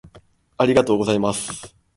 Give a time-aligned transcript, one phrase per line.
[0.57, 1.75] 「ありがとうございます」